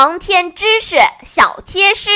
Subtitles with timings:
[0.00, 0.94] 航天知识
[1.24, 2.10] 小贴士。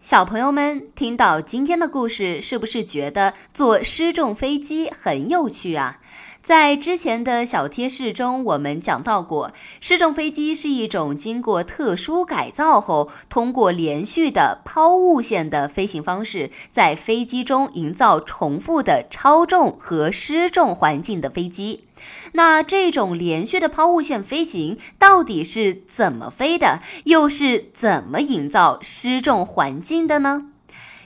[0.00, 6.00] 小朋友们听到今天的故事，是不是觉得坐失重飞机很有趣啊？
[6.42, 21.84] 在之前的小贴士中，我们讲到过，失重飞机是一种经过特殊改造后，通过连续的抛物线的飞行方式，在飞机中营造重复的超重和失重环境的飞机。
[22.32, 26.80] 那这种连续的抛物线飞行到底是怎么飞的？
[27.04, 30.46] 又是怎么营造失重环境的呢？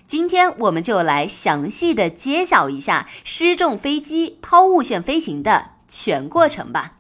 [0.07, 6.99] 今天我们就来详细的揭晓一下失重飞机抛物线飞行的全过程吧。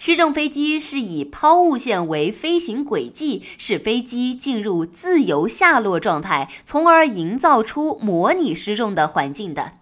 [0.00, 9.74] 失重飞机是以抛物线为飞行轨迹，使飞机进入自由下落状态，从而营造出模拟失重的环境的。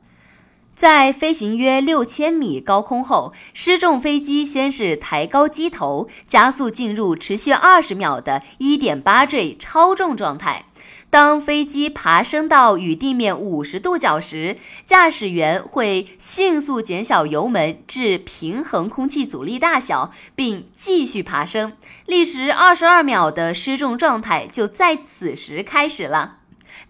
[0.81, 10.65] 在飞行约六千米高空后，失重飞机先是抬高机头，加速进入持续二十秒的一点八 G 超重状态。
[11.11, 21.75] 当飞机爬升到与地面五十度角时，驾驶员会迅速减小油门至平衡空气阻力大小，并继续爬升。
[22.07, 26.39] 历时二十二秒的失重状态就在此时开始了。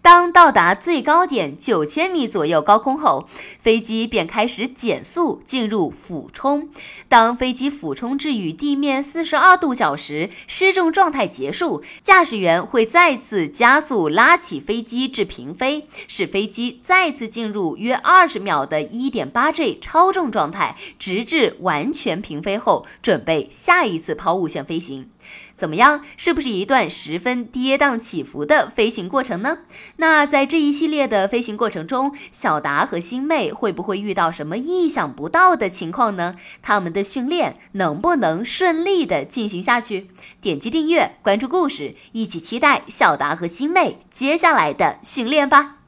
[0.01, 3.27] 当到达最高点九千米左右高空后，
[3.59, 6.69] 飞机便开始减速进入俯冲。
[7.07, 25.09] 当飞机俯冲至与地面四十二度角时，失重状态结束，驾驶员会再次加速拉起飞机至平飞，使飞机再次进入约二十秒的一点八 G 超重状态，直至完全平飞后，准备下一次抛物线飞行。
[25.55, 26.03] 怎么样？
[26.17, 29.59] 是不是一段十分跌宕起伏的飞行过程呢？
[29.97, 36.35] 那在这一系列的飞行过程中，小达和星妹会不会遇到什么意想不到的情况呢？
[36.61, 40.07] 他们的训练能不能顺利的进行下去？
[40.39, 45.80] 点击订阅，关注故事，一起期待小达和星妹接下来的训练吧。